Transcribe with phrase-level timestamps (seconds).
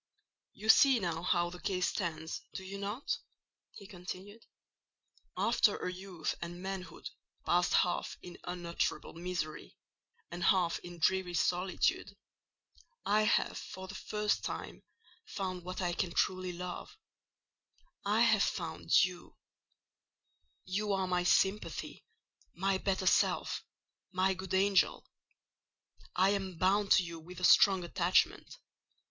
[0.53, 3.19] "You see now how the case stands—do you not?"
[3.73, 4.47] he continued.
[5.37, 7.07] "After a youth and manhood
[7.45, 9.77] passed half in unutterable misery
[10.31, 12.17] and half in dreary solitude,
[13.05, 14.81] I have for the first time
[15.27, 19.37] found what I can truly love—I have found you.
[20.65, 25.05] You are my sympathy—my better self—my good angel.
[26.15, 28.57] I am bound to you with a strong attachment.